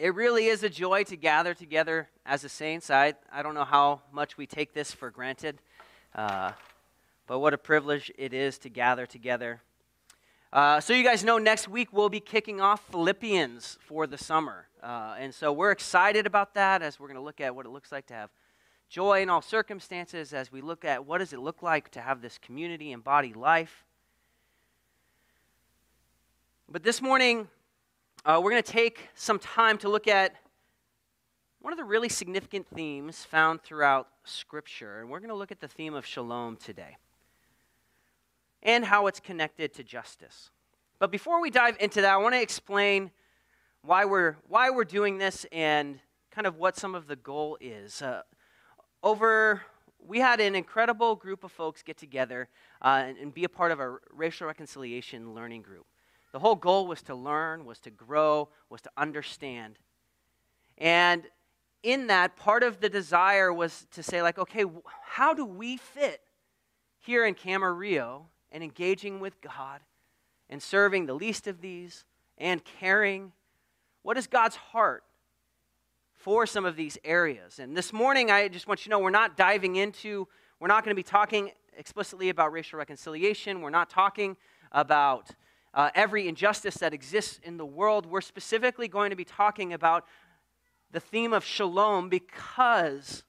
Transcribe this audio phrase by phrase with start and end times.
[0.00, 2.88] It really is a joy to gather together as a saints.
[2.88, 5.60] I, I don't know how much we take this for granted,
[6.14, 6.52] uh,
[7.26, 9.60] but what a privilege it is to gather together.
[10.54, 14.68] Uh, so, you guys know next week we'll be kicking off Philippians for the summer.
[14.82, 17.68] Uh, and so, we're excited about that as we're going to look at what it
[17.68, 18.30] looks like to have
[18.88, 22.22] joy in all circumstances, as we look at what does it look like to have
[22.22, 23.84] this community and body life.
[26.70, 27.48] But this morning,
[28.24, 30.34] uh, we're going to take some time to look at
[31.60, 35.00] one of the really significant themes found throughout Scripture.
[35.00, 36.96] And we're going to look at the theme of shalom today
[38.62, 40.50] and how it's connected to justice.
[40.98, 43.10] But before we dive into that, I want to explain
[43.82, 45.98] why we're, why we're doing this and
[46.30, 48.02] kind of what some of the goal is.
[48.02, 48.22] Uh,
[49.02, 49.62] over,
[50.06, 52.48] we had an incredible group of folks get together
[52.82, 55.86] uh, and, and be a part of a racial reconciliation learning group.
[56.32, 59.78] The whole goal was to learn, was to grow, was to understand.
[60.78, 61.24] And
[61.82, 64.64] in that, part of the desire was to say, like, okay,
[65.02, 66.20] how do we fit
[66.98, 69.80] here in Camarillo and engaging with God
[70.48, 72.04] and serving the least of these
[72.38, 73.32] and caring?
[74.02, 75.04] What is God's heart
[76.12, 77.58] for some of these areas?
[77.58, 80.28] And this morning, I just want you to know we're not diving into,
[80.60, 83.62] we're not going to be talking explicitly about racial reconciliation.
[83.62, 84.36] We're not talking
[84.72, 85.30] about
[85.72, 90.04] uh, every injustice that exists in the world, we're specifically going to be talking about
[90.90, 93.22] the theme of shalom because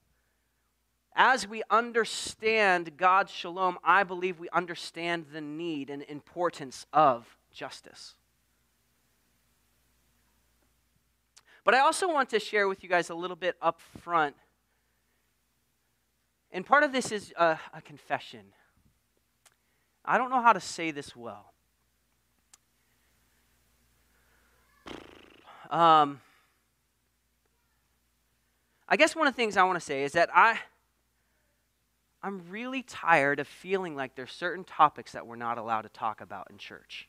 [1.15, 8.15] as we understand God's shalom, I believe we understand the need and importance of justice.
[11.63, 14.35] But I also want to share with you guys a little bit up front.
[16.51, 18.41] And part of this is a, a confession.
[20.03, 21.50] I don't know how to say this well.
[25.71, 26.19] Um,
[28.89, 30.59] I guess one of the things I want to say is that I,
[32.21, 36.19] I'm really tired of feeling like there's certain topics that we're not allowed to talk
[36.19, 37.07] about in church.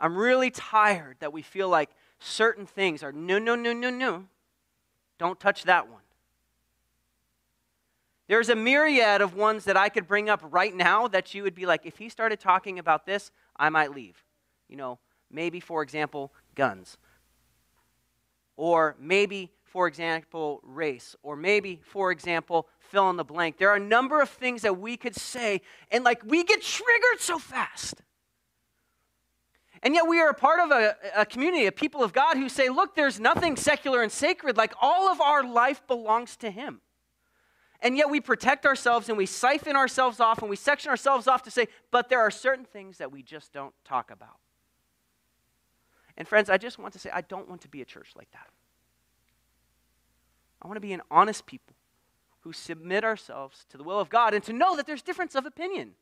[0.00, 4.24] I'm really tired that we feel like certain things are no, no, no, no, no.
[5.18, 6.00] Don't touch that one.
[8.26, 11.54] There's a myriad of ones that I could bring up right now that you would
[11.54, 14.24] be like, if he started talking about this, I might leave.
[14.68, 14.98] You know,
[15.30, 16.96] Maybe, for example, guns.
[18.56, 21.14] Or maybe, for example, race.
[21.22, 23.58] Or maybe, for example, fill in the blank.
[23.58, 25.60] There are a number of things that we could say,
[25.90, 28.02] and like we get triggered so fast.
[29.82, 32.48] And yet, we are a part of a, a, community, a people of God who
[32.48, 34.56] say, look, there's nothing secular and sacred.
[34.56, 36.80] Like all of our life belongs to Him.
[37.80, 41.42] And yet, we protect ourselves and we siphon ourselves off and we section ourselves off
[41.42, 44.38] to say, but there are certain things that we just don't talk about.
[46.16, 48.30] And friends, I just want to say, I don't want to be a church like
[48.32, 48.48] that.
[50.62, 51.74] I want to be an honest people
[52.40, 55.46] who submit ourselves to the will of God and to know that there's difference of
[55.46, 55.92] opinion.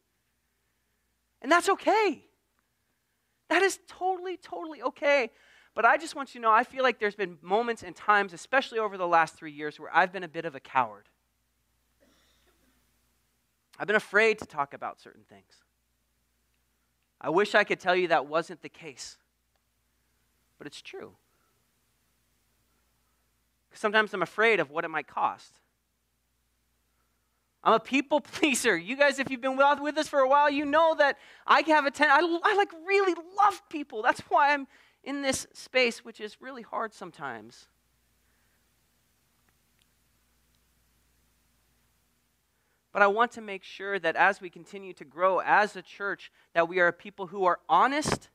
[1.42, 2.24] And that's okay.
[3.48, 5.30] That is totally, totally okay.
[5.74, 8.32] But I just want you to know, I feel like there's been moments and times,
[8.32, 11.08] especially over the last three years, where I've been a bit of a coward.
[13.78, 15.62] I've been afraid to talk about certain things.
[17.20, 19.16] I wish I could tell you that wasn't the case
[20.64, 21.12] but it's true.
[23.74, 25.60] Sometimes I'm afraid of what it might cost.
[27.62, 28.74] I'm a people pleaser.
[28.74, 31.84] You guys, if you've been with us for a while, you know that I have
[31.84, 32.08] a ten.
[32.10, 34.00] I, I like really love people.
[34.00, 34.66] That's why I'm
[35.02, 37.66] in this space, which is really hard sometimes.
[42.90, 46.32] But I want to make sure that as we continue to grow as a church,
[46.54, 48.30] that we are a people who are honest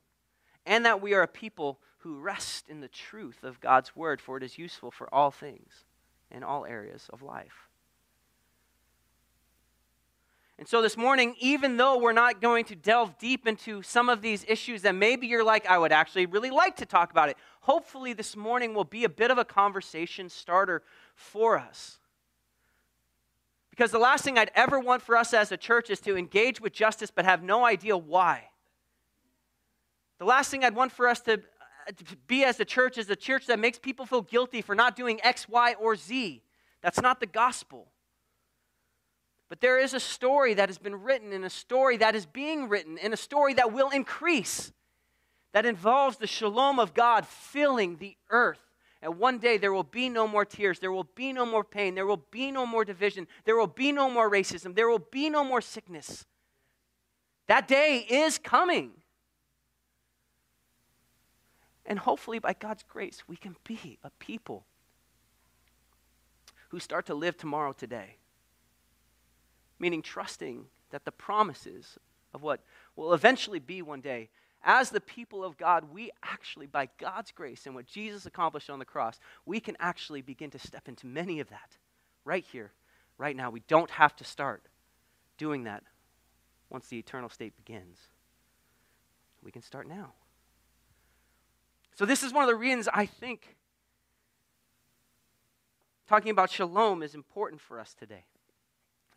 [0.70, 4.38] and that we are a people who rest in the truth of God's word, for
[4.38, 5.86] it is useful for all things
[6.32, 7.70] in all areas of life.
[10.58, 14.22] And so this morning, even though we're not going to delve deep into some of
[14.22, 17.38] these issues that maybe you're like, I would actually really like to talk about it,
[17.62, 20.84] hopefully this morning will be a bit of a conversation starter
[21.16, 22.00] for us.
[23.70, 26.60] Because the last thing I'd ever want for us as a church is to engage
[26.60, 28.50] with justice but have no idea why.
[30.18, 31.42] The last thing I'd want for us to
[32.28, 35.20] be as a church is a church that makes people feel guilty for not doing
[35.24, 36.42] X, Y, or Z.
[36.82, 37.88] That's not the gospel.
[39.50, 42.70] But there is a story that has been written, and a story that is being
[42.70, 44.72] written, and a story that will increase
[45.52, 48.62] that involves the shalom of God filling the earth.
[49.02, 50.80] And one day there will be no more tears.
[50.80, 51.96] There will be no more pain.
[51.96, 53.28] There will be no more division.
[53.46, 54.76] There will be no more racism.
[54.76, 56.26] There will be no more sickness.
[57.48, 58.92] That day is coming.
[61.90, 64.64] And hopefully, by God's grace, we can be a people
[66.70, 68.18] who start to live tomorrow today.
[69.80, 71.98] Meaning, trusting that the promises
[72.32, 72.62] of what
[72.96, 74.30] will eventually be one day,
[74.64, 78.78] as the people of God, we actually, by God's grace and what Jesus accomplished on
[78.78, 81.78] the cross, we can actually begin to step into many of that
[82.24, 82.72] right here,
[83.18, 83.50] right now.
[83.50, 84.68] We don't have to start
[85.40, 85.84] doing that
[86.70, 87.98] once the eternal state begins.
[89.42, 90.14] We can start now.
[92.00, 93.58] So, this is one of the reasons I think
[96.08, 98.24] talking about shalom is important for us today.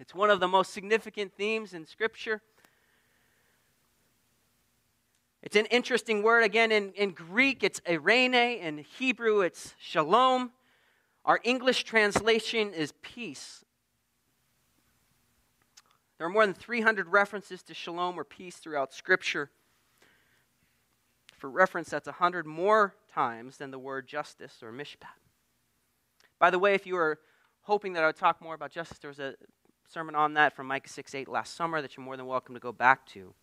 [0.01, 2.43] It's one of the most significant themes in Scripture.
[5.45, 6.43] It's an interesting word.
[6.43, 8.61] Again, in, in Greek, it's eirene.
[8.61, 10.51] In Hebrew, it's shalom.
[11.25, 13.65] Our English translation is peace.
[16.19, 19.53] There are more than 300 references to shalom or peace throughout Scripture.
[21.43, 25.19] For reference, that's 100 more times than the word justice or mishpat.
[26.39, 27.19] By the way, if you were
[27.63, 29.35] hoping that I would talk more about justice, there was a
[29.89, 32.61] sermon on that from Micah 6 8 last summer that you're more than welcome to
[32.61, 33.35] go back to.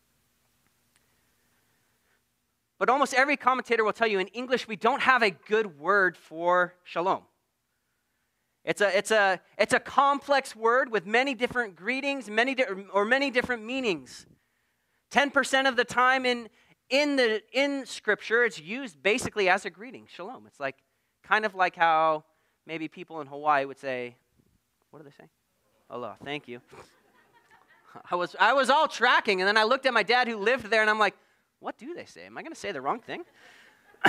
[2.77, 6.15] But almost every commentator will tell you in English we don't have a good word
[6.15, 7.23] for shalom.
[8.63, 12.63] It's a, it's a, it's a complex word with many different greetings many di-
[12.93, 14.25] or many different meanings.
[15.11, 16.49] 10% of the time in,
[16.89, 20.45] in, the, in Scripture, it's used basically as a greeting, shalom.
[20.47, 20.75] It's like
[21.23, 22.23] kind of like how
[22.65, 24.15] maybe people in Hawaii would say,
[24.89, 25.29] what do they say?
[25.89, 26.61] Aloha, thank you.
[28.11, 30.65] I was, I was all tracking, and then I looked at my dad who lived
[30.69, 31.15] there, and I'm like,
[31.59, 32.25] what do they say?
[32.25, 33.23] Am I going to say the wrong thing?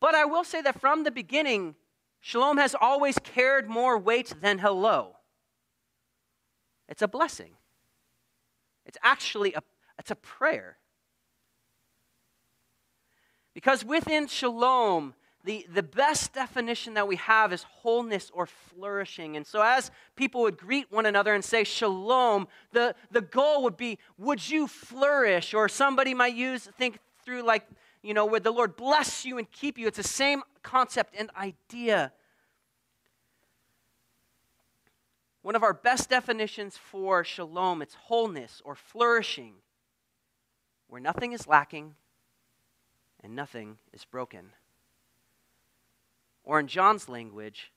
[0.00, 1.74] but I will say that from the beginning,
[2.20, 5.16] shalom has always carried more weight than hello.
[6.88, 7.52] It's a blessing.
[8.86, 9.62] It's actually a
[9.98, 10.78] it's a prayer.
[13.54, 15.14] Because within shalom,
[15.44, 19.36] the, the best definition that we have is wholeness or flourishing.
[19.36, 23.76] And so, as people would greet one another and say shalom, the, the goal would
[23.76, 25.54] be, would you flourish?
[25.54, 27.66] Or somebody might use, think through like,
[28.02, 29.86] you know, would the Lord bless you and keep you?
[29.86, 32.12] It's the same concept and idea.
[35.42, 39.54] One of our best definitions for shalom, it's wholeness or flourishing
[40.88, 41.94] where nothing is lacking
[43.22, 44.50] and nothing is broken.
[46.44, 47.72] Or in John's language,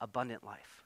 [0.00, 0.84] abundant life.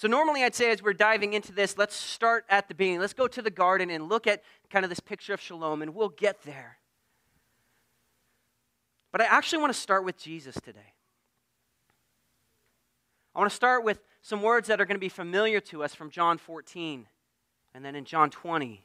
[0.00, 3.00] So, normally I'd say as we're diving into this, let's start at the beginning.
[3.00, 5.94] Let's go to the garden and look at kind of this picture of shalom, and
[5.94, 6.78] we'll get there.
[9.12, 10.94] But I actually want to start with Jesus today.
[13.34, 15.94] I want to start with some words that are going to be familiar to us
[15.94, 17.06] from John 14
[17.74, 18.84] and then in John 20.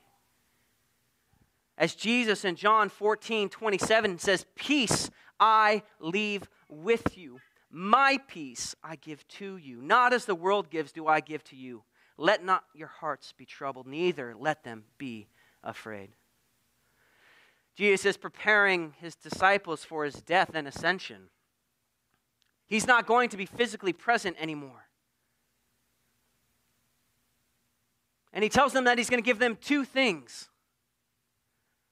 [1.77, 5.09] As Jesus in John 14, 27 says, Peace
[5.39, 7.39] I leave with you.
[7.69, 9.81] My peace I give to you.
[9.81, 11.83] Not as the world gives, do I give to you.
[12.18, 15.27] Let not your hearts be troubled, neither let them be
[15.63, 16.12] afraid.
[17.75, 21.30] Jesus is preparing his disciples for his death and ascension.
[22.68, 24.88] He's not going to be physically present anymore.
[28.34, 30.50] And he tells them that he's going to give them two things.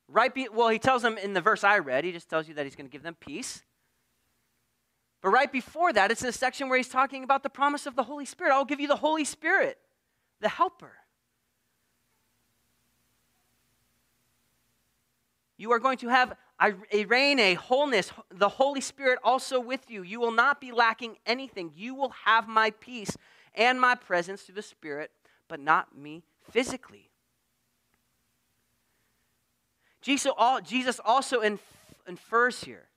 [0.07, 2.53] Right be, well, he tells them in the verse I read, he just tells you
[2.55, 3.63] that he's going to give them peace.
[5.21, 7.95] But right before that, it's in a section where he's talking about the promise of
[7.95, 8.51] the Holy Spirit.
[8.51, 9.77] I'll give you the Holy Spirit,
[10.41, 10.91] the helper.
[15.55, 16.35] You are going to have
[16.71, 20.03] eirene, a wholeness, the Holy Spirit also with you.
[20.03, 21.71] You will not be lacking anything.
[21.75, 23.17] You will have my peace
[23.55, 25.11] and my presence through the Spirit,
[25.47, 27.09] but not me physically.
[30.01, 31.41] Jesus also
[32.07, 32.87] infers here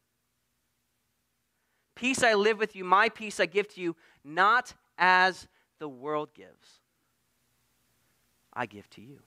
[1.95, 6.35] Peace I live with you, my peace I give to you, not as the world
[6.35, 6.81] gives,
[8.53, 9.21] I give to you.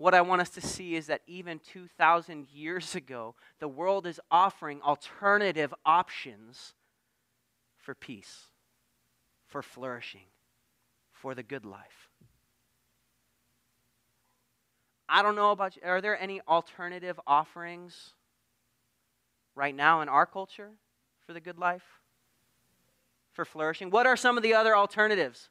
[0.00, 4.18] What I want us to see is that even 2,000 years ago, the world is
[4.30, 6.72] offering alternative options
[7.76, 8.46] for peace
[9.46, 10.24] for flourishing,
[11.12, 12.08] for the good life.
[15.06, 15.82] I don't know about you.
[15.84, 18.14] Are there any alternative offerings
[19.54, 20.70] right now in our culture
[21.26, 21.84] for the good life?
[23.32, 23.90] For flourishing?
[23.90, 25.50] What are some of the other alternatives?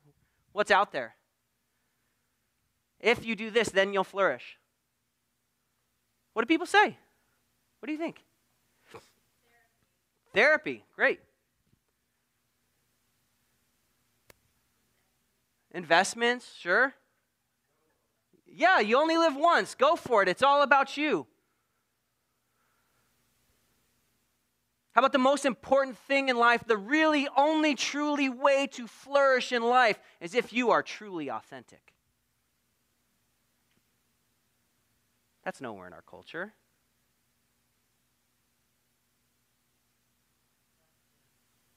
[0.54, 1.16] What's out there?
[3.00, 4.58] If you do this, then you'll flourish.
[6.34, 6.98] What do people say?
[7.80, 8.24] What do you think?
[8.92, 9.06] Therapy.
[10.34, 10.84] Therapy.
[10.96, 11.20] Great.
[15.72, 16.94] Investments, sure.
[18.46, 19.76] Yeah, you only live once.
[19.76, 20.28] Go for it.
[20.28, 21.28] It's all about you.
[24.92, 26.64] How about the most important thing in life?
[26.66, 31.94] The really only truly way to flourish in life is if you are truly authentic.
[35.50, 36.54] That's nowhere in our culture.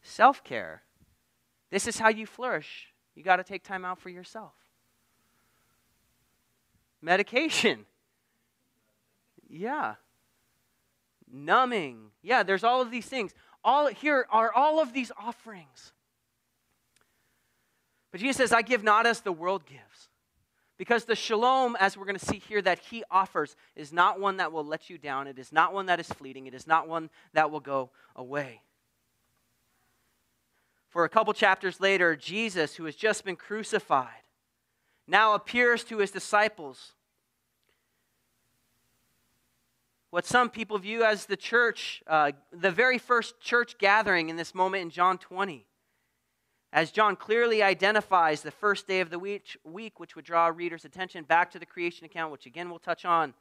[0.03, 0.83] Self care.
[1.71, 2.93] This is how you flourish.
[3.15, 4.53] You got to take time out for yourself.
[7.01, 7.87] Medication.
[9.49, 9.95] Yeah.
[11.33, 12.11] Numbing.
[12.21, 13.33] Yeah, there's all of these things.
[13.65, 15.95] All here are all of these offerings.
[18.11, 20.11] But Jesus says, I give not as the world gives.
[20.83, 24.39] Because the shalom, as we're going to see here, that he offers is not one
[24.39, 25.29] that will let you down.
[25.29, 26.49] It is not one that is fleeting.
[26.49, 28.63] It is not one that will go away.
[30.89, 34.25] For a couple chapters later, Jesus, who has just been crucified,
[35.07, 36.95] now appears to his disciples.
[40.11, 44.53] What some people view as the church, uh, the very first church gathering in this
[44.53, 45.65] moment in John 20.
[46.73, 50.87] As John clearly identifies the first day of the week, week, which would draw reader's
[50.87, 53.35] attention back to the creation account, which again we'll touch on.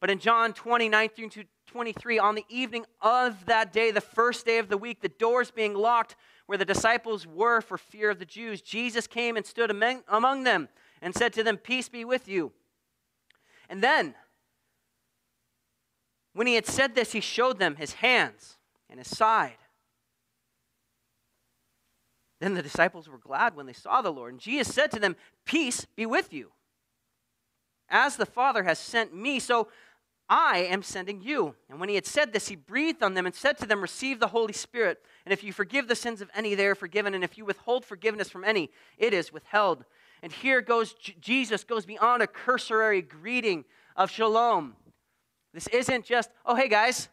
[0.00, 4.44] But in John 20, 19 to 23, on the evening of that day, the first
[4.44, 8.18] day of the week, the doors being locked where the disciples were for fear of
[8.18, 10.68] the Jews, Jesus came and stood among them
[11.02, 12.52] and said to them, Peace be with you.
[13.68, 14.14] And then,
[16.32, 18.56] when he had said this, he showed them his hands
[18.88, 19.58] and his side.
[22.40, 24.32] Then the disciples were glad when they saw the Lord.
[24.32, 26.52] And Jesus said to them, Peace be with you.
[27.88, 29.68] As the Father has sent me, so
[30.28, 31.54] I am sending you.
[31.70, 34.20] And when he had said this, he breathed on them and said to them, Receive
[34.20, 34.98] the Holy Spirit.
[35.24, 37.14] And if you forgive the sins of any, they are forgiven.
[37.14, 39.84] And if you withhold forgiveness from any, it is withheld.
[40.22, 43.64] And here goes Jesus goes beyond a cursory greeting
[43.96, 44.76] of shalom.
[45.54, 47.08] This isn't just, oh, hey guys.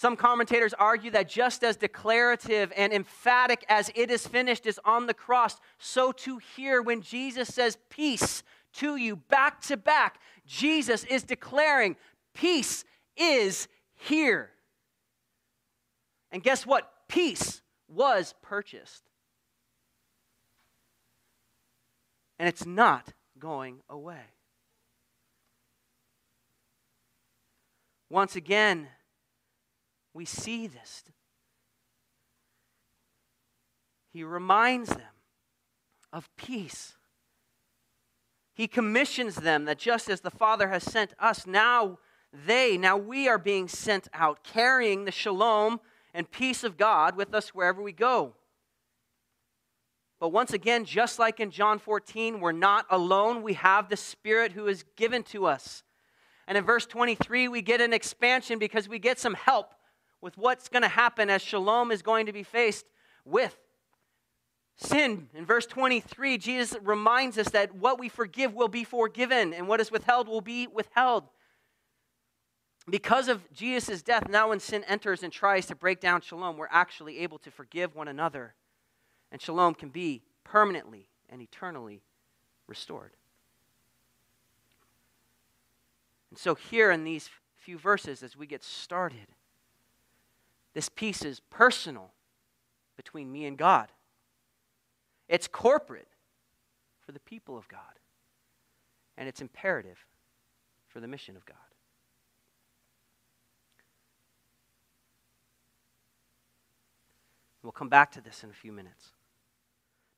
[0.00, 5.06] Some commentators argue that just as declarative and emphatic as it is finished is on
[5.06, 8.42] the cross, so too here when Jesus says peace
[8.76, 10.18] to you back to back.
[10.46, 11.96] Jesus is declaring
[12.32, 12.82] peace
[13.14, 14.52] is here.
[16.32, 16.90] And guess what?
[17.06, 19.02] Peace was purchased.
[22.38, 24.32] And it's not going away.
[28.08, 28.88] Once again,
[30.12, 31.04] we see this.
[34.12, 35.00] He reminds them
[36.12, 36.94] of peace.
[38.52, 41.98] He commissions them that just as the Father has sent us, now
[42.32, 45.80] they, now we are being sent out, carrying the shalom
[46.12, 48.34] and peace of God with us wherever we go.
[50.18, 53.42] But once again, just like in John 14, we're not alone.
[53.42, 55.82] We have the Spirit who is given to us.
[56.46, 59.72] And in verse 23, we get an expansion because we get some help
[60.20, 62.86] with what's going to happen as shalom is going to be faced
[63.24, 63.56] with
[64.76, 65.28] sin.
[65.34, 69.80] In verse 23, Jesus reminds us that what we forgive will be forgiven, and what
[69.80, 71.24] is withheld will be withheld.
[72.88, 76.68] Because of Jesus' death, now when sin enters and tries to break down shalom, we're
[76.70, 78.54] actually able to forgive one another.
[79.30, 82.02] And shalom can be permanently and eternally
[82.66, 83.12] restored.
[86.30, 89.26] And so, here in these few verses, as we get started,
[90.80, 92.10] this peace is personal
[92.96, 93.88] between me and God.
[95.28, 96.08] It's corporate
[97.04, 97.80] for the people of God.
[99.18, 99.98] And it's imperative
[100.88, 101.56] for the mission of God.
[107.62, 109.10] We'll come back to this in a few minutes.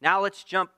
[0.01, 0.71] Now let's jump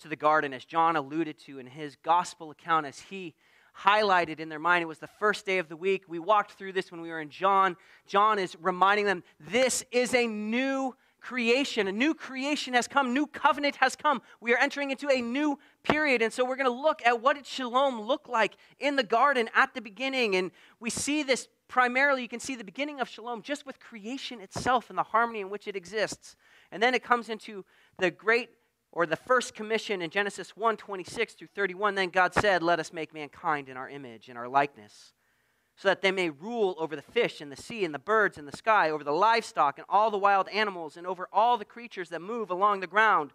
[0.00, 3.34] to the garden, as John alluded to in his gospel account, as he
[3.78, 4.82] highlighted in their mind.
[4.82, 6.04] It was the first day of the week.
[6.08, 7.76] We walked through this when we were in John.
[8.06, 11.86] John is reminding them this is a new creation.
[11.86, 14.22] A new creation has come, new covenant has come.
[14.40, 16.22] We are entering into a new period.
[16.22, 19.48] And so we're going to look at what did shalom look like in the garden
[19.54, 20.34] at the beginning.
[20.36, 20.50] And
[20.80, 24.90] we see this primarily, you can see the beginning of shalom just with creation itself
[24.90, 26.36] and the harmony in which it exists.
[26.72, 27.64] And then it comes into
[27.98, 28.50] the great
[28.92, 31.94] or the first commission in Genesis 1 26 through 31.
[31.94, 35.12] Then God said, Let us make mankind in our image, in our likeness
[35.80, 38.44] so that they may rule over the fish and the sea and the birds in
[38.44, 42.10] the sky, over the livestock and all the wild animals, and over all the creatures
[42.10, 43.30] that move along the ground.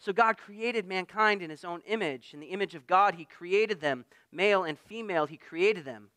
[0.00, 2.34] So God created mankind in his own image.
[2.34, 4.06] In the image of God, he created them.
[4.32, 6.08] Male and female, he created them.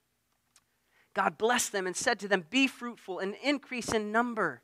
[1.14, 4.64] God blessed them and said to them, Be fruitful and increase in number.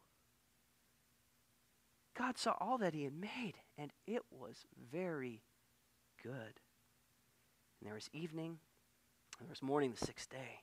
[2.21, 5.41] God saw all that he had made, and it was very
[6.21, 6.31] good.
[7.79, 8.59] And there was evening,
[9.39, 10.61] and there was morning the sixth day.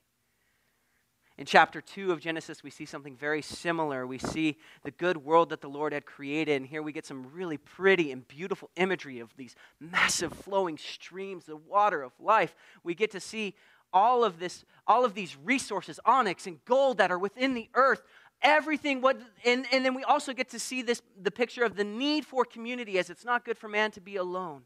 [1.37, 4.07] In chapter 2 of Genesis, we see something very similar.
[4.07, 7.27] We see the good world that the Lord had created, and here we get some
[7.33, 12.55] really pretty and beautiful imagery of these massive flowing streams, the water of life.
[12.85, 13.57] We get to see
[13.93, 18.03] all of this, all of these resources, onyx and gold that are within the earth,
[18.42, 21.85] everything what and, and then we also get to see this the picture of the
[21.85, 24.62] need for community as it's not good for man to be alone.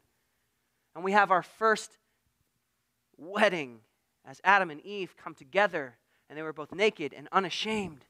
[0.95, 1.97] And we have our first
[3.17, 3.79] wedding
[4.25, 5.95] as adam and eve come together
[6.29, 8.05] and they were both naked and unashamed.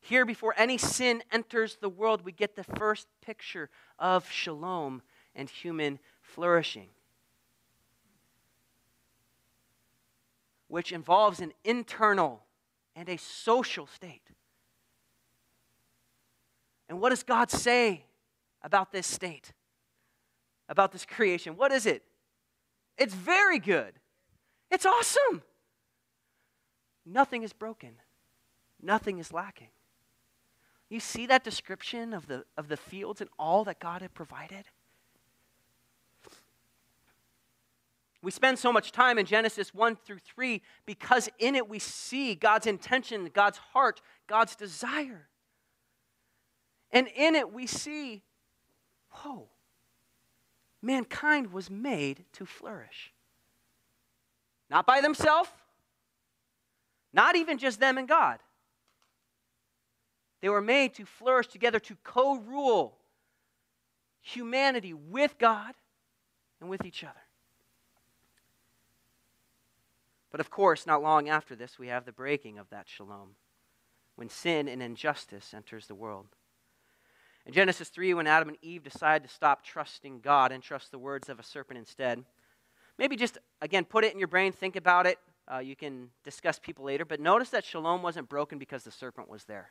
[0.00, 5.02] Here before any sin enters the world we get the first picture of shalom
[5.34, 6.88] and human flourishing
[10.68, 12.42] which involves an internal
[12.96, 14.22] and a social state.
[16.88, 18.06] And what does God say
[18.62, 19.52] about this state?
[20.68, 21.56] About this creation?
[21.56, 22.02] What is it?
[22.98, 23.92] It's very good.
[24.70, 25.42] It's awesome.
[27.04, 27.96] Nothing is broken.
[28.82, 29.68] Nothing is lacking.
[30.88, 34.64] You see that description of the, of the fields and all that God had provided?
[38.26, 42.34] We spend so much time in Genesis 1 through 3 because in it we see
[42.34, 45.28] God's intention, God's heart, God's desire.
[46.90, 48.24] And in it we see,
[49.10, 49.46] whoa,
[50.82, 53.12] mankind was made to flourish.
[54.68, 55.50] Not by themselves,
[57.12, 58.40] not even just them and God.
[60.40, 62.98] They were made to flourish together, to co rule
[64.20, 65.74] humanity with God
[66.60, 67.20] and with each other.
[70.36, 73.36] But of course, not long after this, we have the breaking of that shalom,
[74.16, 76.26] when sin and injustice enters the world.
[77.46, 80.98] In Genesis 3, when Adam and Eve decide to stop trusting God and trust the
[80.98, 82.22] words of a serpent instead,
[82.98, 85.18] maybe just, again, put it in your brain, think about it.
[85.50, 89.30] Uh, you can discuss people later, but notice that shalom wasn't broken because the serpent
[89.30, 89.70] was there.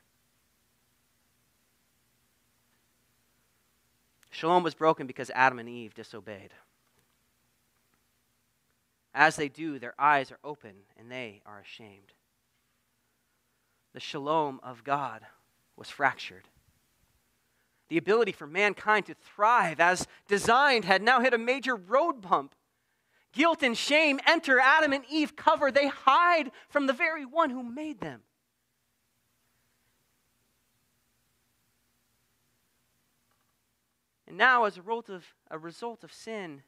[4.31, 6.49] Shalom was broken because Adam and Eve disobeyed.
[9.17, 12.13] As they do, their eyes are open and they are ashamed.
[13.93, 15.21] The shalom of God
[15.77, 16.49] was fractured.
[17.87, 22.55] The ability for mankind to thrive as designed had now hit a major road bump.
[23.31, 25.71] Guilt and shame enter Adam and Eve cover.
[25.71, 28.21] They hide from the very one who made them.
[34.27, 36.63] And now, as a result of, a result of sin,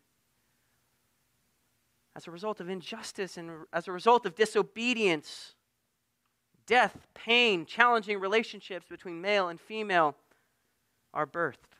[2.17, 5.53] as a result of injustice and as a result of disobedience,
[6.65, 10.15] death, pain, challenging relationships between male and female
[11.13, 11.77] are birthed.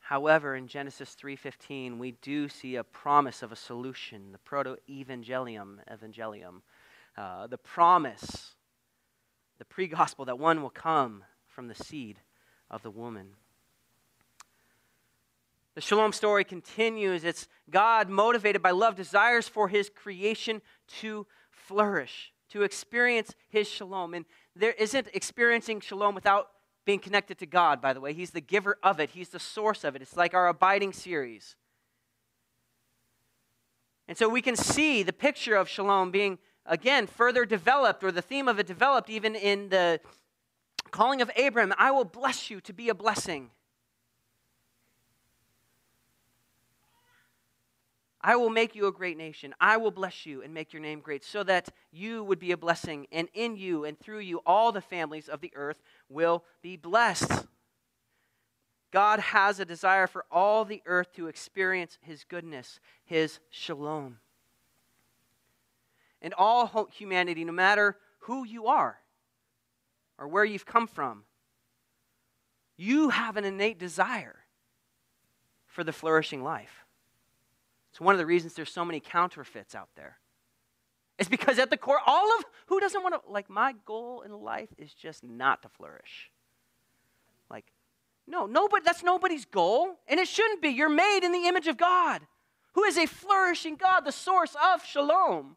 [0.00, 6.62] However, in Genesis 3:15, we do see a promise of a solution, the proto-evangelium, evangelium,
[7.16, 8.56] uh, the promise,
[9.58, 12.20] the pre-gospel that one will come from the seed
[12.68, 13.36] of the woman.
[15.74, 17.24] The shalom story continues.
[17.24, 20.60] It's God, motivated by love, desires for his creation
[21.00, 24.12] to flourish, to experience his shalom.
[24.12, 26.48] And there isn't experiencing shalom without
[26.84, 28.12] being connected to God, by the way.
[28.12, 30.02] He's the giver of it, He's the source of it.
[30.02, 31.56] It's like our abiding series.
[34.08, 38.20] And so we can see the picture of shalom being, again, further developed, or the
[38.20, 40.00] theme of it developed even in the
[40.90, 43.50] calling of Abram I will bless you to be a blessing.
[48.24, 49.52] I will make you a great nation.
[49.60, 52.56] I will bless you and make your name great, so that you would be a
[52.56, 56.76] blessing, and in you and through you, all the families of the earth will be
[56.76, 57.46] blessed.
[58.92, 64.18] God has a desire for all the earth to experience his goodness, his shalom.
[66.20, 68.98] And all humanity, no matter who you are
[70.18, 71.24] or where you've come from,
[72.76, 74.44] you have an innate desire
[75.66, 76.81] for the flourishing life.
[77.92, 80.18] It's one of the reasons there's so many counterfeits out there.
[81.18, 84.32] It's because at the core, all of who doesn't want to, like, my goal in
[84.32, 86.30] life is just not to flourish.
[87.50, 87.66] Like,
[88.26, 90.70] no, nobody, that's nobody's goal, and it shouldn't be.
[90.70, 92.22] You're made in the image of God,
[92.72, 95.56] who is a flourishing God, the source of shalom.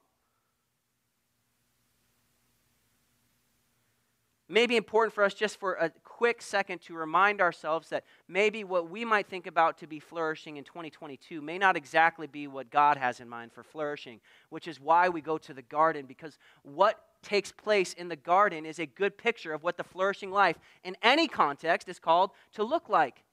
[4.47, 8.63] may be important for us just for a quick second to remind ourselves that maybe
[8.63, 12.71] what we might think about to be flourishing in 2022 may not exactly be what
[12.71, 16.37] God has in mind for flourishing, which is why we go to the garden, because
[16.63, 20.55] what takes place in the garden is a good picture of what the flourishing life
[20.85, 23.25] in any context is called to look like.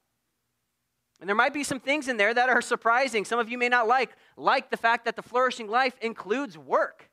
[1.21, 3.23] And there might be some things in there that are surprising.
[3.23, 7.09] Some of you may not like, like the fact that the flourishing life includes work.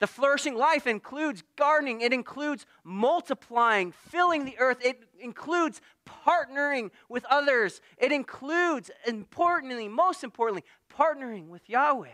[0.00, 5.82] The flourishing life includes gardening, it includes multiplying, filling the earth, it includes
[6.26, 12.08] partnering with others, it includes, importantly, most importantly, partnering with Yahweh.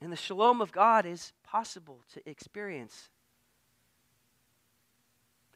[0.00, 3.10] And the shalom of God is possible to experience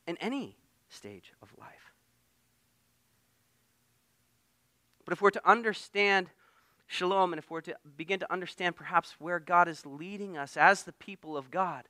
[0.06, 0.56] in any
[0.88, 1.85] stage of life.
[5.06, 6.28] But if we're to understand
[6.88, 10.82] shalom and if we're to begin to understand perhaps where God is leading us as
[10.82, 11.84] the people of God,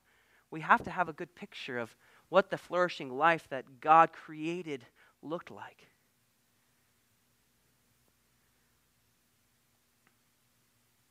[0.51, 1.97] we have to have a good picture of
[2.29, 4.85] what the flourishing life that God created
[5.23, 5.89] looked like.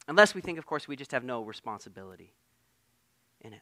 [0.08, 2.34] Unless we think, of course, we just have no responsibility
[3.42, 3.62] in it.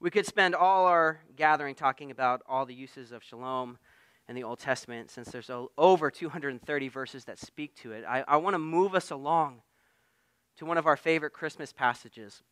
[0.00, 3.76] We could spend all our gathering talking about all the uses of shalom
[4.28, 8.36] in the Old Testament, since there's over 230 verses that speak to it, I, I
[8.36, 9.62] want to move us along
[10.56, 12.42] to one of our favorite Christmas passages.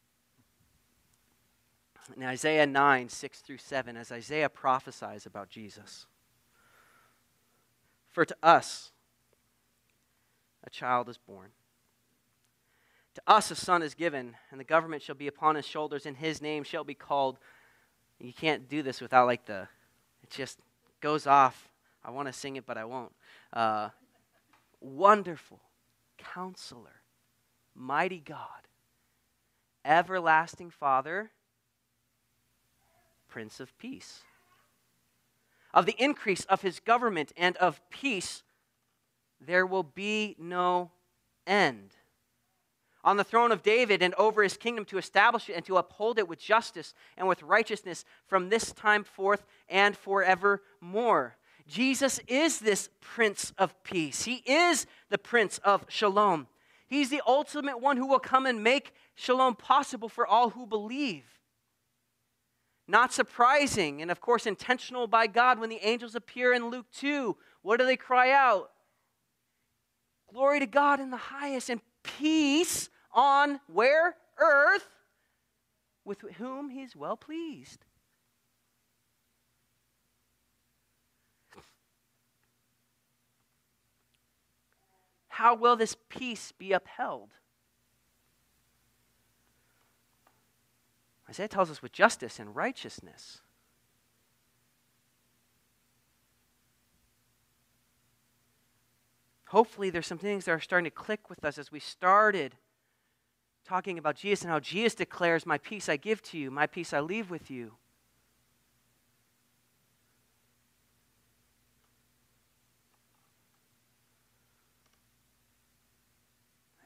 [2.17, 6.07] In Isaiah 9, 6 through 7, as Isaiah prophesies about Jesus.
[8.11, 8.93] For to us
[10.65, 11.51] a child is born.
[13.15, 16.17] To us a son is given, and the government shall be upon his shoulders, and
[16.17, 17.39] his name shall be called.
[18.21, 19.69] You can't do this without like the,
[20.23, 20.59] it's just
[21.05, 21.69] goes off.
[22.03, 23.13] I want to sing it, but I won't.
[23.53, 23.91] Uh,
[24.81, 25.61] wonderful
[26.17, 27.03] counselor,
[27.75, 28.69] mighty God,
[29.85, 31.31] everlasting Father,
[33.29, 34.23] Prince of Peace.
[35.75, 38.43] Of the increase of his government and of peace,
[39.39, 40.91] there will be no
[41.47, 41.97] end
[43.05, 46.19] on the throne of David and over his kingdom to establish it and to uphold
[46.19, 51.37] it with justice and with righteousness from this time forth and forevermore.
[51.69, 54.25] Jesus is this Prince of Peace.
[54.25, 56.47] He is the Prince of Shalom.
[56.87, 61.25] He's the ultimate one who will come and make shalom possible for all who believe.
[62.87, 67.35] Not surprising, and of course, intentional by God when the angels appear in Luke 2.
[67.63, 68.71] What do they cry out?
[70.31, 74.17] Glory to God in the highest, and peace on where?
[74.37, 74.89] Earth,
[76.05, 77.85] with whom he is well pleased.
[85.29, 87.31] How will this peace be upheld?
[91.29, 93.41] Isaiah tells us with justice and righteousness.
[99.47, 102.57] Hopefully, there's some things that are starting to click with us as we started
[103.67, 106.93] talking about Jesus and how Jesus declares, My peace I give to you, my peace
[106.93, 107.73] I leave with you.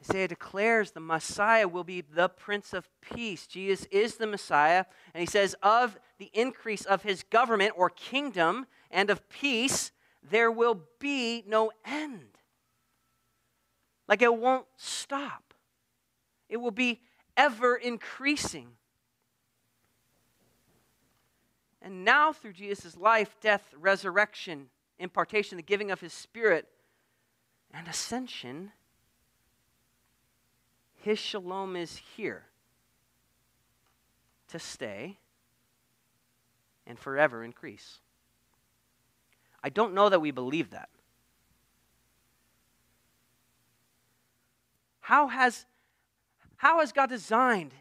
[0.09, 3.45] Isaiah declares the Messiah will be the Prince of Peace.
[3.45, 4.85] Jesus is the Messiah.
[5.13, 9.91] And he says, Of the increase of his government or kingdom and of peace,
[10.27, 12.37] there will be no end.
[14.07, 15.48] Like it won't stop
[16.49, 17.01] it will be
[17.37, 18.69] ever increasing.
[21.81, 26.67] And now, through Jesus' life, death, resurrection, impartation, the giving of his spirit,
[27.73, 28.71] and ascension,
[30.95, 32.43] his shalom is here
[34.49, 35.17] to stay
[36.85, 37.99] and forever increase.
[39.63, 40.89] I don't know that we believe that.
[45.01, 45.65] How has
[46.59, 47.71] how has God designed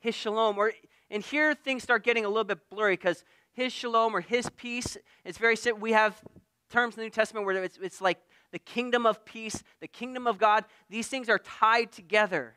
[0.00, 0.58] his shalom?
[0.58, 0.72] Or,
[1.08, 4.96] and here things start getting a little bit blurry because his shalom or his peace,
[5.24, 5.80] it's very simple.
[5.80, 6.20] We have
[6.68, 8.18] terms in the New Testament where it's, it's like
[8.50, 10.64] the kingdom of peace, the kingdom of God.
[10.90, 12.54] These things are tied together.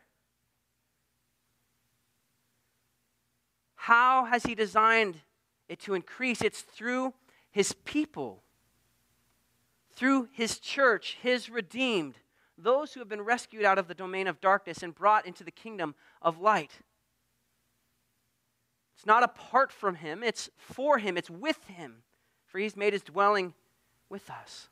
[3.76, 5.18] How has he designed
[5.70, 7.14] it to increase, it's through
[7.52, 8.42] his people,
[9.94, 12.16] through his church, his redeemed,
[12.58, 15.52] those who have been rescued out of the domain of darkness and brought into the
[15.52, 16.72] kingdom of light.
[18.96, 22.04] It's not apart from him, it's for him, it's with him,
[22.46, 23.54] for he's made his dwelling
[24.10, 24.70] with us.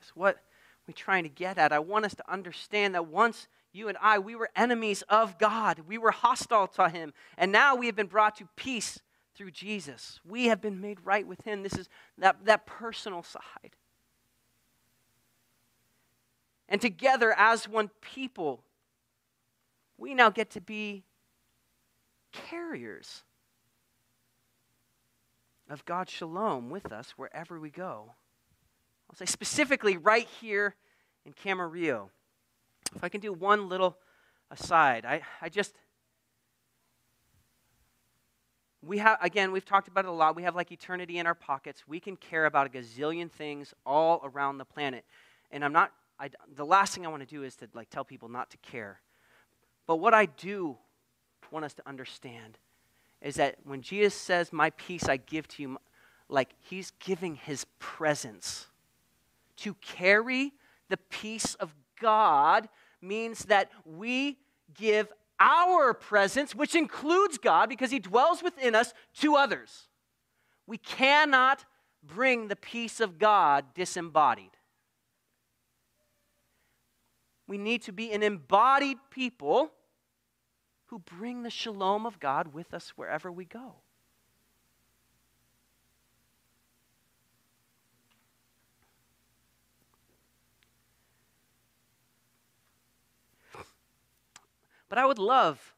[0.00, 0.38] It's what
[0.86, 1.72] we're trying to get at.
[1.72, 5.80] I want us to understand that once you and I, we were enemies of God.
[5.86, 7.12] We were hostile to Him.
[7.36, 9.00] And now we have been brought to peace
[9.34, 10.20] through Jesus.
[10.24, 11.62] We have been made right with Him.
[11.62, 11.88] This is
[12.18, 13.76] that, that personal side.
[16.68, 18.62] And together, as one people,
[19.96, 21.04] we now get to be
[22.32, 23.22] carriers
[25.70, 28.12] of God's shalom with us wherever we go.
[29.10, 30.74] I'll say specifically right here
[31.24, 32.10] in Camarillo.
[32.94, 33.96] If I can do one little
[34.50, 35.74] aside, I, I just.
[38.80, 40.36] We have, again, we've talked about it a lot.
[40.36, 41.82] We have like eternity in our pockets.
[41.88, 45.04] We can care about a gazillion things all around the planet.
[45.50, 48.04] And I'm not, I, the last thing I want to do is to like tell
[48.04, 49.00] people not to care.
[49.86, 50.76] But what I do
[51.50, 52.58] want us to understand
[53.22, 55.78] is that when Jesus says, My peace I give to you,
[56.28, 58.66] like he's giving his presence.
[59.58, 60.52] To carry
[60.88, 62.68] the peace of God
[63.00, 64.38] means that we
[64.74, 65.08] give
[65.40, 69.88] our presence, which includes God because He dwells within us, to others.
[70.66, 71.64] We cannot
[72.02, 74.50] bring the peace of God disembodied.
[77.48, 79.72] We need to be an embodied people
[80.86, 83.76] who bring the shalom of God with us wherever we go.
[94.90, 95.74] But I would love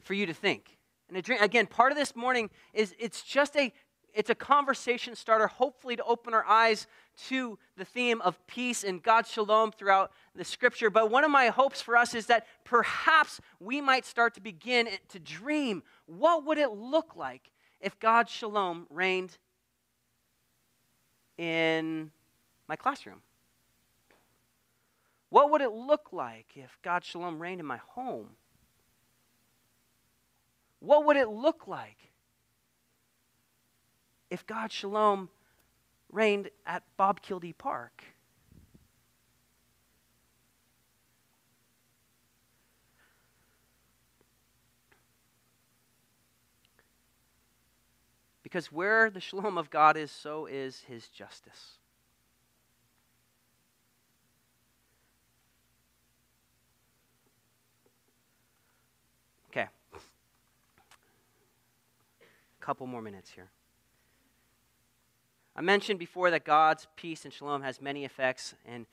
[0.00, 0.76] for you to think.
[1.08, 3.72] And again, part of this morning is it's just a
[4.12, 6.86] it's a conversation starter, hopefully to open our eyes
[7.28, 10.90] to the theme of peace and God's shalom throughout the scripture.
[10.90, 14.88] But one of my hopes for us is that perhaps we might start to begin
[15.08, 17.50] to dream what would it look like
[17.80, 19.38] if God's shalom reigned
[21.38, 22.10] in
[22.68, 23.22] my classroom?
[25.30, 28.30] What would it look like if God's shalom reigned in my home?
[30.78, 31.96] What would it look like
[34.30, 35.28] if God's shalom
[36.14, 38.04] reigned at Bob Kildee Park?
[48.42, 51.78] Because where the shalom of God is, so is his justice.
[59.50, 59.66] Okay.
[59.92, 59.98] a
[62.60, 63.50] Couple more minutes here.
[65.56, 68.86] I mentioned before that God's peace and shalom has many effects, and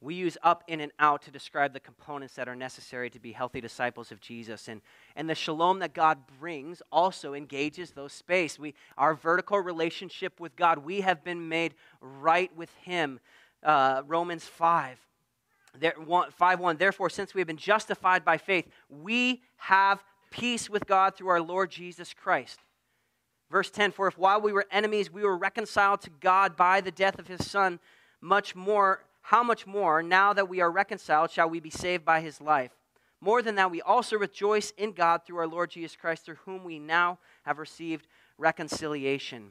[0.00, 3.32] we use up, in, and out to describe the components that are necessary to be
[3.32, 4.68] healthy disciples of Jesus.
[4.68, 4.82] And,
[5.16, 8.58] and the shalom that God brings also engages those space.
[8.58, 13.18] We, our vertical relationship with God, we have been made right with Him.
[13.62, 14.98] Uh, Romans 5.
[15.80, 15.94] There,
[16.36, 21.16] 5 1 Therefore, since we have been justified by faith, we have peace with God
[21.16, 22.60] through our Lord Jesus Christ
[23.50, 26.90] Verse 10 For if while we were enemies, we were reconciled to God by the
[26.90, 27.78] death of his Son,
[28.20, 32.20] much more, how much more, now that we are reconciled, shall we be saved by
[32.20, 32.72] his life?
[33.20, 36.62] More than that, we also rejoice in God through our Lord Jesus Christ, through whom
[36.62, 38.06] we now have received
[38.36, 39.50] reconciliation.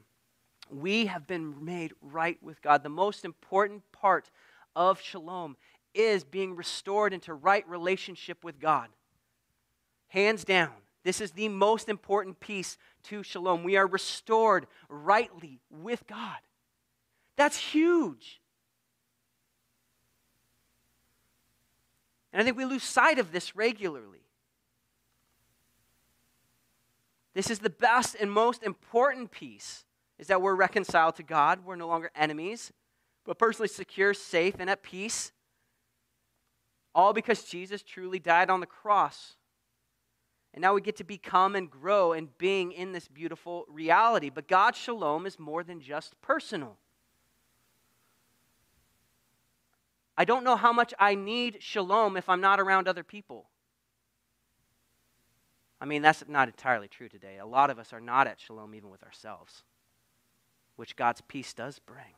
[0.69, 2.83] We have been made right with God.
[2.83, 4.29] The most important part
[4.75, 5.57] of shalom
[5.93, 8.88] is being restored into right relationship with God.
[10.10, 10.71] Hands down.
[11.07, 13.63] This is the most important piece to shalom.
[13.63, 16.35] We are restored rightly with God.
[17.37, 18.41] That's huge.
[22.33, 24.25] And I think we lose sight of this regularly.
[27.33, 29.85] This is the best and most important piece
[30.19, 31.63] is that we're reconciled to God.
[31.63, 32.73] We're no longer enemies,
[33.23, 35.31] but personally secure, safe, and at peace.
[36.93, 39.37] All because Jesus truly died on the cross
[40.57, 44.31] and now we get to become and grow and being in this beautiful reality.
[44.31, 46.77] But God's shalom is more than just personal.
[50.17, 53.45] I don't know how much I need shalom if I'm not around other people.
[55.79, 57.37] I mean, that's not entirely true today.
[57.37, 59.61] A lot of us are not at shalom even with ourselves,
[60.75, 62.15] which God's peace does bring.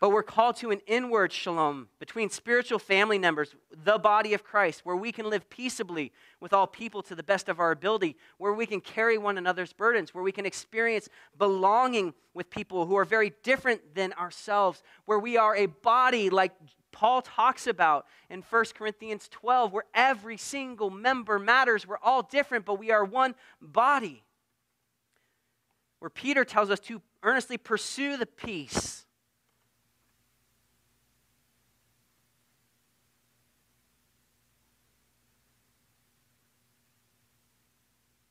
[0.00, 4.80] But we're called to an inward shalom between spiritual family members, the body of Christ,
[4.82, 6.10] where we can live peaceably
[6.40, 9.74] with all people to the best of our ability, where we can carry one another's
[9.74, 15.18] burdens, where we can experience belonging with people who are very different than ourselves, where
[15.18, 16.52] we are a body like
[16.92, 21.86] Paul talks about in 1 Corinthians 12, where every single member matters.
[21.86, 24.24] We're all different, but we are one body.
[25.98, 29.04] Where Peter tells us to earnestly pursue the peace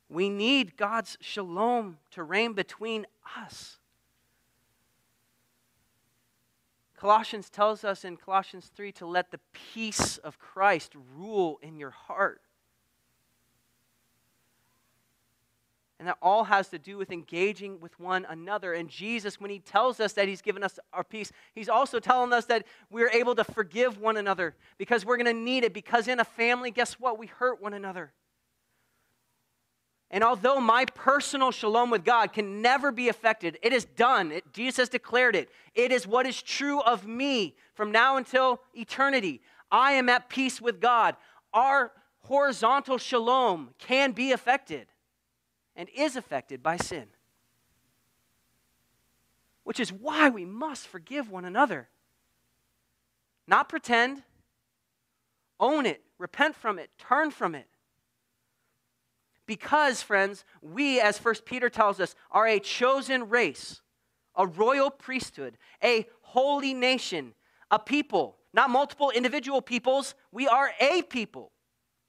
[0.10, 3.06] We need God's shalom to reign between
[3.38, 3.78] us.
[6.98, 9.40] Colossians tells us in Colossians 3 to let the
[9.74, 12.42] peace of Christ rule in your heart.
[16.00, 18.74] And that all has to do with engaging with one another.
[18.74, 22.34] And Jesus, when he tells us that he's given us our peace, he's also telling
[22.34, 25.74] us that we're able to forgive one another because we're going to need it.
[25.74, 27.20] Because in a family, guess what?
[27.20, 28.12] We hurt one another.
[30.12, 34.32] And although my personal shalom with God can never be affected, it is done.
[34.32, 35.50] It, Jesus has declared it.
[35.76, 39.42] It is what is true of me from now until eternity.
[39.72, 41.16] I am at peace with God.
[41.54, 41.92] Our
[42.22, 44.88] horizontal shalom can be affected
[45.76, 47.06] and is affected by sin,
[49.64, 51.88] which is why we must forgive one another.
[53.48, 54.24] Not pretend,
[55.60, 57.68] own it, repent from it, turn from it.
[59.50, 63.82] Because, friends, we, as First Peter tells us, are a chosen race,
[64.36, 67.34] a royal priesthood, a holy nation,
[67.72, 70.14] a people, not multiple individual peoples.
[70.32, 71.52] We are a people.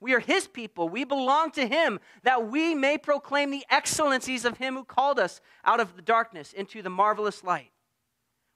[0.01, 0.91] We are his people.
[0.91, 5.41] We belong to him that we may proclaim the excellencies of him who called us
[5.65, 7.71] out of the darkness into the marvelous light.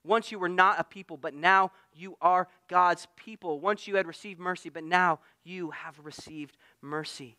[0.04, 3.60] Once you were not a people, but now you are God's people.
[3.60, 7.38] Once you had received mercy, but now you have received mercy.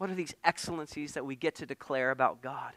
[0.00, 2.72] What are these excellencies that we get to declare about God?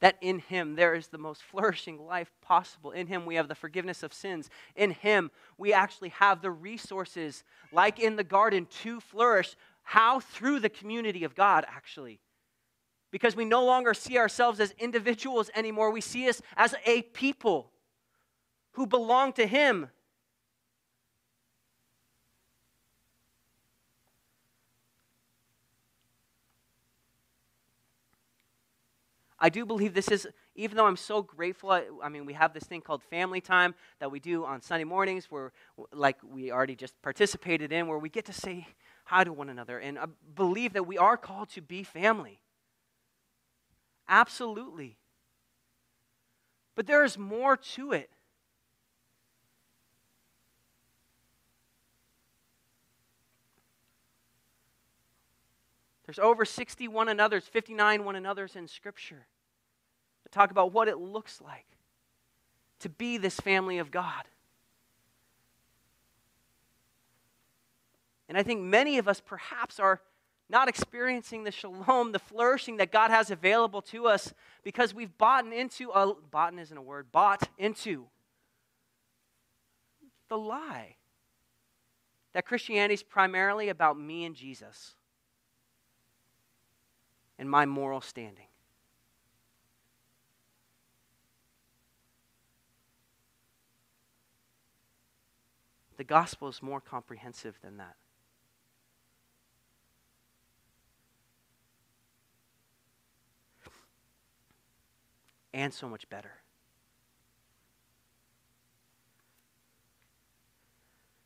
[0.00, 2.90] That in Him there is the most flourishing life possible.
[2.90, 4.50] In Him we have the forgiveness of sins.
[4.74, 9.54] In Him we actually have the resources, like in the garden, to flourish.
[9.84, 10.18] How?
[10.18, 12.18] Through the community of God, actually.
[13.12, 17.70] Because we no longer see ourselves as individuals anymore, we see us as a people
[18.72, 19.90] who belong to Him.
[29.44, 32.54] I do believe this is, even though I'm so grateful, I, I, mean, we have
[32.54, 35.52] this thing called family time that we do on Sunday mornings where,
[35.92, 38.66] like we already just participated in, where we get to say
[39.04, 39.78] hi to one another.
[39.78, 42.40] And I believe that we are called to be family.
[44.08, 44.96] Absolutely.
[46.74, 48.08] But there is more to it.
[56.06, 59.26] There's over 60 one another's, 59 one another's in Scripture
[60.34, 61.66] talk about what it looks like
[62.80, 64.24] to be this family of God.
[68.28, 70.00] And I think many of us perhaps are
[70.50, 75.46] not experiencing the shalom, the flourishing that God has available to us because we've bought
[75.50, 78.06] into a bought isn't a word, bought into
[80.28, 80.96] the lie
[82.34, 84.94] that Christianity is primarily about me and Jesus
[87.38, 88.43] and my moral standing.
[95.96, 97.96] The gospel is more comprehensive than that.
[105.52, 106.32] And so much better.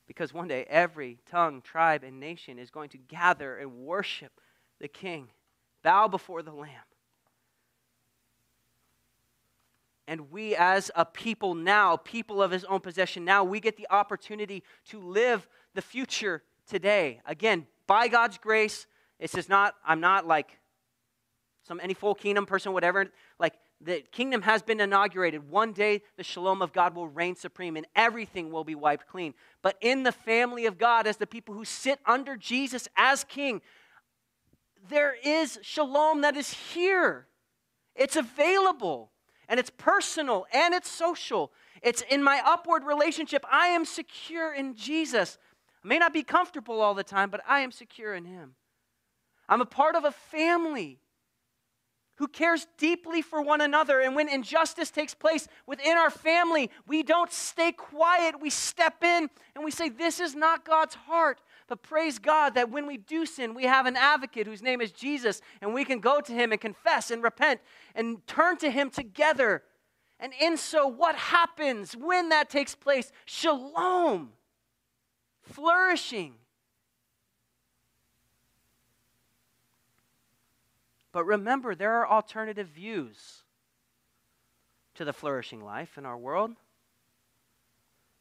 [0.07, 4.40] Because one day every tongue, tribe, and nation is going to gather and worship
[4.80, 5.28] the King,
[5.82, 6.88] bow before the Lamb.
[10.09, 13.86] And we, as a people now, people of his own possession now, we get the
[13.90, 17.20] opportunity to live the future today.
[17.26, 18.86] Again, by God's grace,
[19.18, 20.59] it's is not, I'm not like
[21.62, 23.09] some any full kingdom person, whatever.
[23.38, 23.52] Like
[23.82, 25.50] the kingdom has been inaugurated.
[25.50, 29.34] One day the shalom of God will reign supreme and everything will be wiped clean.
[29.61, 33.61] But in the family of God, as the people who sit under Jesus as king,
[34.88, 37.26] there is shalom that is here.
[37.94, 39.11] It's available
[39.49, 41.53] and it's personal and it's social.
[41.82, 43.44] It's in my upward relationship.
[43.51, 45.38] I am secure in Jesus.
[45.84, 48.55] I may not be comfortable all the time, but I am secure in Him.
[49.49, 51.01] I'm a part of a family
[52.16, 54.01] who cares deeply for one another.
[54.01, 58.40] And when injustice takes place within our family, we don't stay quiet.
[58.40, 61.40] We step in and we say, This is not God's heart.
[61.69, 64.91] But praise God that when we do sin, we have an advocate whose name is
[64.91, 67.61] Jesus, and we can go to him and confess and repent
[67.95, 69.62] and turn to him together.
[70.19, 73.12] And in so, what happens when that takes place?
[73.27, 74.31] Shalom,
[75.43, 76.35] flourishing.
[81.12, 83.43] But remember, there are alternative views
[84.95, 86.53] to the flourishing life in our world.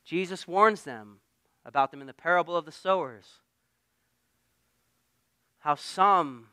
[0.03, 1.19] Jesus warns them
[1.67, 3.41] about them in the parable of the sowers.
[5.59, 6.47] How some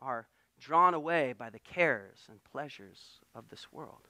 [0.00, 0.26] are
[0.58, 4.08] drawn away by the cares and pleasures of this world.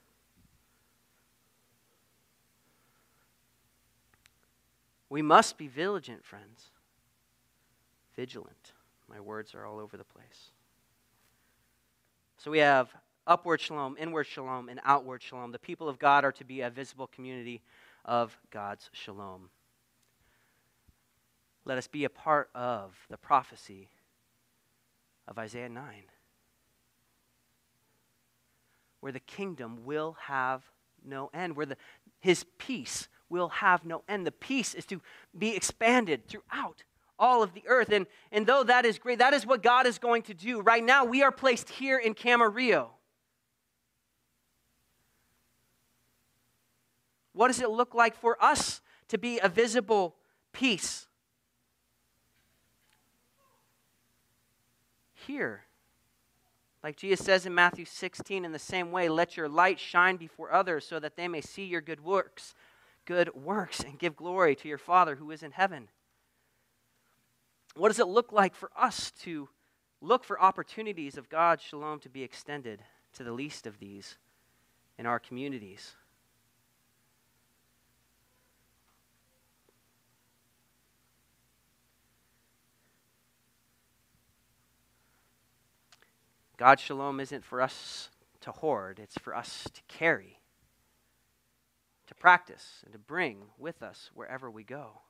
[5.09, 6.69] We must be vigilant, friends.
[8.15, 8.71] Vigilant.
[9.09, 10.51] My words are all over the place.
[12.37, 12.89] So we have
[13.27, 15.51] upward shalom, inward shalom, and outward shalom.
[15.51, 17.61] The people of God are to be a visible community
[18.05, 19.49] of God's shalom.
[21.65, 23.89] Let us be a part of the prophecy
[25.27, 26.03] of Isaiah 9,
[28.99, 30.61] where the kingdom will have
[31.03, 31.77] no end, where the,
[32.19, 34.27] his peace will have no end.
[34.27, 35.01] The peace is to
[35.35, 36.83] be expanded throughout
[37.17, 37.89] all of the earth.
[37.91, 40.61] And, and though that is great, that is what God is going to do.
[40.61, 42.89] Right now, we are placed here in Camarillo.
[47.33, 50.15] What does it look like for us to be a visible
[50.53, 51.07] peace?
[55.27, 55.65] Here.
[56.83, 60.53] Like Jesus says in Matthew 16, in the same way, let your light shine before
[60.53, 62.53] others so that they may see your good works,
[63.05, 65.87] good works, and give glory to your Father who is in heaven.
[67.75, 69.49] What does it look like for us to
[69.99, 72.81] look for opportunities of God's shalom to be extended
[73.13, 74.17] to the least of these
[74.97, 75.95] in our communities?
[86.57, 88.09] God's shalom isn't for us
[88.41, 90.39] to hoard, it's for us to carry,
[92.07, 95.01] to practice, and to bring with us wherever we go.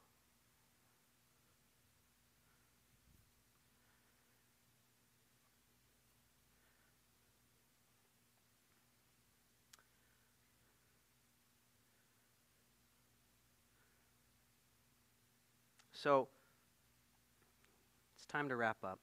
[15.92, 16.28] So,
[18.16, 19.00] it's time to wrap up.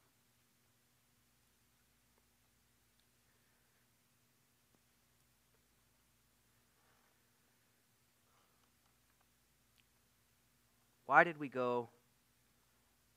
[11.13, 11.91] Why did we go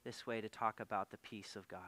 [0.03, 1.79] this way to talk about the peace of God?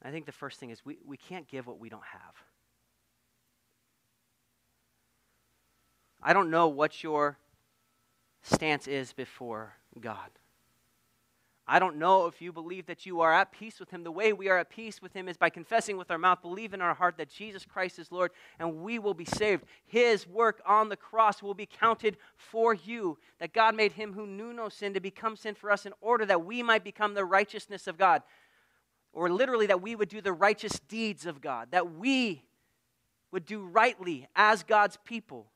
[0.00, 2.36] I think the first thing is we, we can't give what we don't have.
[6.22, 7.36] I don't know what your
[8.42, 10.30] stance is before God.
[11.70, 14.02] I don't know if you believe that you are at peace with Him.
[14.02, 16.72] The way we are at peace with Him is by confessing with our mouth, believe
[16.72, 19.64] in our heart that Jesus Christ is Lord, and we will be saved.
[19.84, 23.18] His work on the cross will be counted for you.
[23.38, 26.24] That God made Him who knew no sin to become sin for us in order
[26.24, 28.22] that we might become the righteousness of God.
[29.12, 32.44] Or literally, that we would do the righteous deeds of God, that we
[33.30, 35.48] would do rightly as God's people.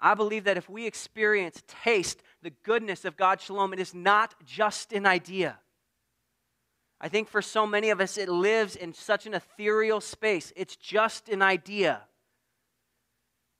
[0.00, 4.34] I believe that if we experience, taste the goodness of God's shalom, it is not
[4.44, 5.58] just an idea.
[7.00, 10.52] I think for so many of us, it lives in such an ethereal space.
[10.56, 12.02] It's just an idea,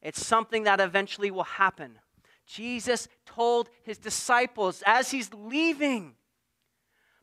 [0.02, 1.98] it's something that eventually will happen.
[2.46, 6.14] Jesus told his disciples as he's leaving,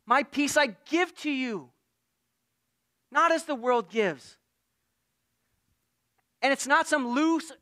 [0.06, 1.70] My peace I give to you,
[3.10, 4.36] not as the world gives.
[6.40, 7.52] And it's not some loose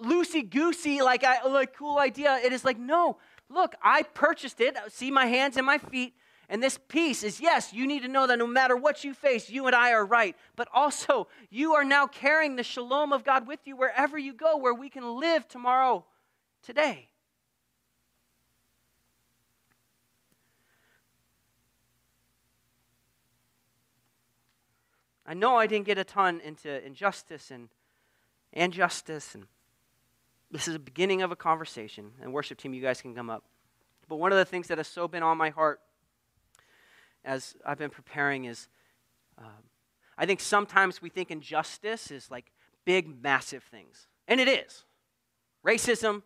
[0.00, 2.38] loosey goosey, like, I, like cool idea.
[2.42, 3.18] It is like, no,
[3.48, 4.76] look, I purchased it.
[4.88, 6.14] See my hands and my feet.
[6.48, 9.50] And this peace is yes, you need to know that no matter what you face,
[9.50, 10.36] you and I are right.
[10.54, 14.56] But also, you are now carrying the shalom of God with you wherever you go,
[14.56, 16.04] where we can live tomorrow,
[16.62, 17.08] today.
[25.28, 27.68] I know I didn't get a ton into injustice and
[28.52, 29.46] injustice and
[30.56, 32.12] this is the beginning of a conversation.
[32.22, 33.44] And worship team, you guys can come up.
[34.08, 35.80] But one of the things that has so been on my heart
[37.26, 38.68] as I've been preparing is
[39.36, 39.64] um,
[40.16, 42.52] I think sometimes we think injustice is like
[42.86, 44.06] big, massive things.
[44.28, 44.84] And it is.
[45.62, 46.22] Racism,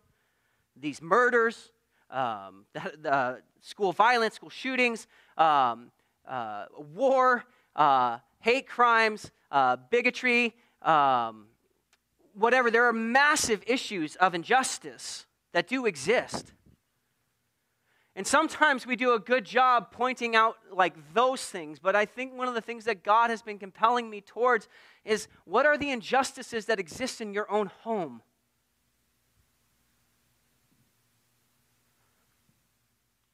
[0.76, 1.72] these murders,
[2.08, 5.08] um, the, the, school violence, school shootings,
[5.38, 5.90] um,
[6.28, 11.46] uh, war, uh, hate crimes, uh, bigotry, um,
[12.34, 12.70] whatever.
[12.70, 16.52] There are massive issues of injustice that do exist.
[18.16, 22.36] And sometimes we do a good job pointing out like those things, but I think
[22.36, 24.68] one of the things that God has been compelling me towards
[25.04, 28.20] is what are the injustices that exist in your own home?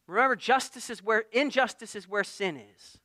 [0.06, 2.98] Remember, justice is where injustice is where sin is.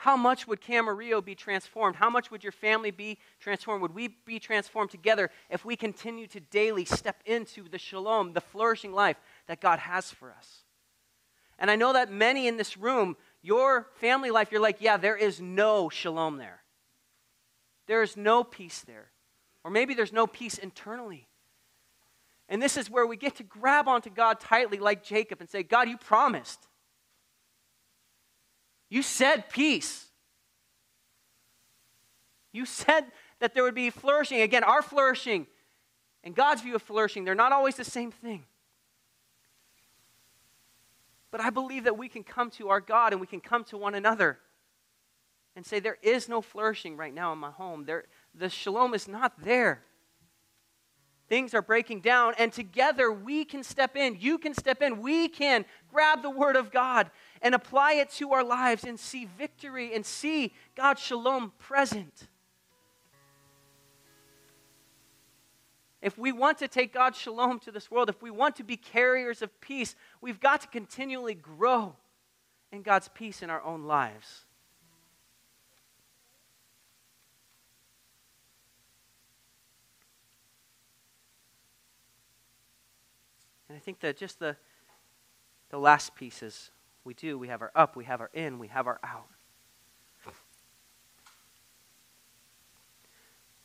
[0.00, 1.94] How much would Camarillo be transformed?
[1.94, 3.82] How much would your family be transformed?
[3.82, 8.40] Would we be transformed together if we continue to daily step into the shalom, the
[8.40, 10.64] flourishing life that God has for us?
[11.58, 15.18] And I know that many in this room, your family life, you're like, yeah, there
[15.18, 16.62] is no shalom there.
[17.86, 19.10] There is no peace there.
[19.64, 21.28] Or maybe there's no peace internally.
[22.48, 25.62] And this is where we get to grab onto God tightly, like Jacob, and say,
[25.62, 26.68] God, you promised.
[28.90, 30.08] You said peace.
[32.52, 33.06] You said
[33.38, 34.40] that there would be flourishing.
[34.42, 35.46] Again, our flourishing
[36.22, 38.44] and God's view of flourishing, they're not always the same thing.
[41.30, 43.78] But I believe that we can come to our God and we can come to
[43.78, 44.38] one another
[45.54, 47.84] and say, There is no flourishing right now in my home.
[47.84, 49.82] There, the shalom is not there.
[51.28, 54.16] Things are breaking down, and together we can step in.
[54.18, 55.00] You can step in.
[55.00, 57.08] We can grab the Word of God
[57.42, 62.28] and apply it to our lives and see victory and see God's shalom present.
[66.02, 68.76] If we want to take God's shalom to this world, if we want to be
[68.76, 71.94] carriers of peace, we've got to continually grow
[72.72, 74.46] in God's peace in our own lives.
[83.68, 84.56] And I think that just the,
[85.68, 86.72] the last piece is
[87.04, 87.38] we do.
[87.38, 89.28] We have our up, we have our in, we have our out.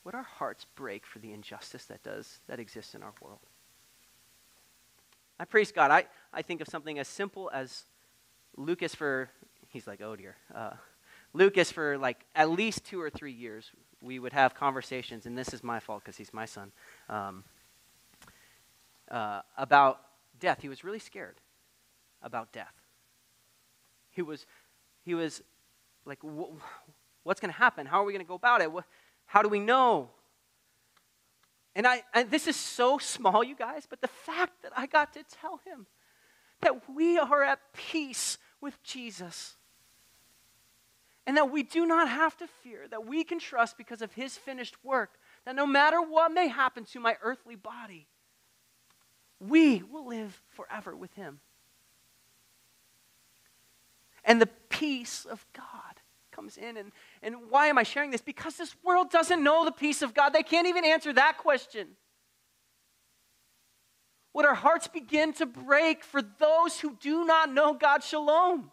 [0.04, 3.40] Would our hearts break for the injustice that does that exists in our world?
[5.40, 5.92] I praise God.
[5.92, 7.84] I, I think of something as simple as
[8.56, 9.30] Lucas for
[9.70, 10.36] he's like, oh dear.
[10.54, 10.72] Uh,
[11.34, 13.72] Lucas for like at least two or three years,
[14.02, 16.72] we would have conversations, and this is my fault because he's my son,
[17.10, 17.44] um,
[19.12, 20.02] uh, about
[20.40, 20.62] death.
[20.62, 21.36] He was really scared
[22.24, 22.74] about death.
[24.16, 24.46] He was,
[25.04, 25.44] he was
[26.06, 26.20] like,
[27.24, 27.86] what's going to happen?
[27.86, 28.72] How are we going to go about it?
[29.26, 30.10] How do we know?
[31.76, 35.14] And I, and this is so small, you guys, but the fact that I got
[35.14, 35.86] to tell him
[36.62, 39.56] that we are at peace with Jesus
[41.28, 44.38] and that we do not have to fear, that we can trust because of his
[44.38, 45.12] finished work,
[45.44, 48.08] that no matter what may happen to my earthly body,
[49.42, 51.42] we will live forever with him
[54.26, 55.64] and the peace of God
[56.32, 56.76] comes in.
[56.76, 58.22] And, and why am I sharing this?
[58.22, 60.32] Because this world doesn't know the peace of God.
[60.32, 61.90] They can't even answer that question.
[64.34, 68.72] Would our hearts begin to break for those who do not know God's shalom?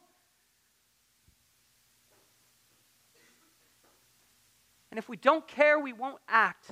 [4.90, 6.70] And if we don't care, we won't act.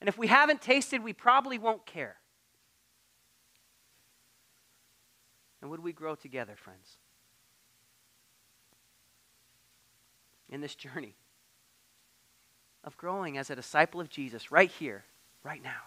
[0.00, 2.16] And if we haven't tasted, we probably won't care.
[5.60, 6.96] And would we grow together, friends?
[10.48, 11.14] In this journey
[12.82, 15.04] of growing as a disciple of Jesus right here,
[15.44, 15.82] right now.